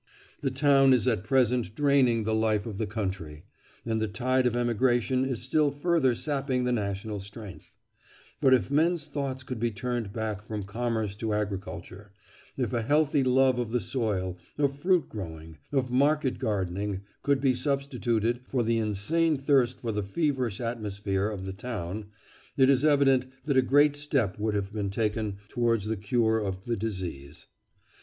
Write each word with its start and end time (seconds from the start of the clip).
The 0.41 0.49
town 0.49 0.93
is 0.93 1.07
at 1.07 1.23
present 1.25 1.75
draining 1.75 2.23
the 2.23 2.33
life 2.33 2.65
of 2.65 2.79
the 2.79 2.87
country, 2.87 3.43
and 3.85 4.01
the 4.01 4.07
tide 4.07 4.47
of 4.47 4.55
emigration 4.55 5.23
is 5.25 5.43
still 5.43 5.69
further 5.69 6.15
sapping 6.15 6.63
the 6.63 6.71
national 6.71 7.19
strength; 7.19 7.75
but 8.41 8.51
if 8.51 8.71
men's 8.71 9.05
thoughts 9.05 9.43
could 9.43 9.59
be 9.59 9.69
turned 9.69 10.11
back 10.11 10.41
from 10.41 10.63
commerce 10.63 11.15
to 11.17 11.35
agriculture, 11.35 12.13
if 12.57 12.73
a 12.73 12.81
healthy 12.81 13.23
love 13.23 13.59
of 13.59 13.71
the 13.71 13.79
soil, 13.79 14.39
of 14.57 14.79
fruit 14.79 15.07
growing, 15.07 15.59
of 15.71 15.91
market 15.91 16.39
gardening, 16.39 17.01
could 17.21 17.39
be 17.39 17.53
substituted 17.53 18.39
for 18.47 18.63
the 18.63 18.79
insane 18.79 19.37
thirst 19.37 19.81
for 19.81 19.91
the 19.91 20.01
feverish 20.01 20.59
atmosphere 20.59 21.29
of 21.29 21.45
the 21.45 21.53
town, 21.53 22.07
it 22.57 22.71
is 22.71 22.83
evident 22.83 23.27
that 23.45 23.55
a 23.55 23.61
great 23.61 23.95
step 23.95 24.39
would 24.39 24.55
have 24.55 24.73
been 24.73 24.89
taken 24.89 25.37
towards 25.47 25.85
the 25.85 25.95
cure 25.95 26.39
of 26.39 26.65
the 26.65 26.75
disease. 26.75 27.45